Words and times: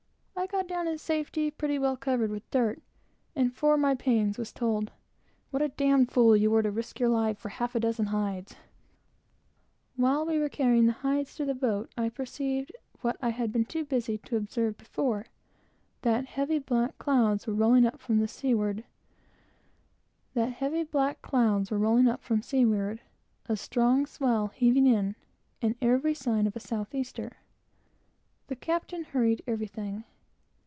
I 0.37 0.47
got 0.47 0.65
down 0.67 0.87
in 0.87 0.97
safety, 0.97 1.51
pretty 1.51 1.77
well 1.77 1.95
covered 1.97 2.31
with 2.31 2.49
dirt; 2.49 2.81
and 3.35 3.55
for 3.55 3.77
my 3.77 3.93
pains 3.93 4.39
was 4.39 4.51
told, 4.51 4.91
"What 5.51 5.61
a 5.61 5.67
d 5.69 5.95
d 5.95 6.05
fool 6.05 6.35
you 6.35 6.49
were 6.49 6.63
to 6.63 6.71
risk 6.71 6.99
your 6.99 7.09
life 7.09 7.37
for 7.37 7.49
a 7.49 7.53
half 7.53 7.75
a 7.75 7.79
dozen 7.79 8.07
hides!" 8.07 8.55
While 9.95 10.25
we 10.25 10.39
were 10.39 10.49
carrying 10.49 10.87
the 10.87 10.93
hides 10.93 11.35
to 11.35 11.45
the 11.45 11.53
boat, 11.53 11.91
I 11.95 12.09
perceived, 12.09 12.71
what 13.01 13.17
I 13.21 13.29
had 13.29 13.51
been 13.53 13.65
too 13.65 13.85
busy 13.85 14.17
to 14.17 14.35
observe 14.35 14.77
before, 14.79 15.27
that 16.01 16.25
heavy 16.25 16.57
black 16.57 16.97
clouds 16.97 17.45
were 17.45 17.53
rolling 17.53 17.85
up 17.85 17.99
from 18.01 18.25
seaward, 18.25 18.83
a 20.35 20.55
strong 23.55 24.05
swell 24.07 24.47
heaving 24.47 24.87
in, 24.87 25.15
and 25.61 25.75
every 25.83 26.15
sign 26.15 26.47
of 26.47 26.55
a 26.55 26.59
south 26.59 26.95
easter. 26.95 27.37
The 28.47 28.55
captain 28.55 29.03
hurried 29.03 29.43
everything. 29.45 30.03